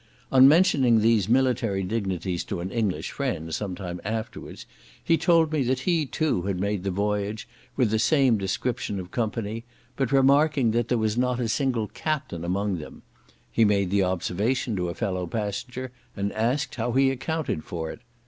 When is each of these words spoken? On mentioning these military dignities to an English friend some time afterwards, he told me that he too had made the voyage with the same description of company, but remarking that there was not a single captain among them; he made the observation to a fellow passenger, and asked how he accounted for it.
On 0.31 0.47
mentioning 0.47 0.99
these 0.99 1.29
military 1.29 1.83
dignities 1.83 2.43
to 2.45 2.59
an 2.59 2.71
English 2.71 3.11
friend 3.11 3.53
some 3.53 3.75
time 3.75 4.01
afterwards, 4.03 4.65
he 5.03 5.15
told 5.15 5.51
me 5.53 5.61
that 5.61 5.81
he 5.81 6.07
too 6.07 6.41
had 6.41 6.59
made 6.59 6.83
the 6.83 6.89
voyage 6.89 7.47
with 7.75 7.91
the 7.91 7.99
same 7.99 8.35
description 8.39 8.99
of 8.99 9.11
company, 9.11 9.63
but 9.95 10.11
remarking 10.11 10.71
that 10.71 10.87
there 10.87 10.97
was 10.97 11.19
not 11.19 11.39
a 11.39 11.47
single 11.47 11.85
captain 11.87 12.43
among 12.43 12.79
them; 12.79 13.03
he 13.51 13.63
made 13.63 13.91
the 13.91 14.01
observation 14.01 14.75
to 14.75 14.89
a 14.89 14.95
fellow 14.95 15.27
passenger, 15.27 15.91
and 16.17 16.33
asked 16.33 16.73
how 16.73 16.93
he 16.93 17.11
accounted 17.11 17.63
for 17.63 17.91
it. 17.91 17.99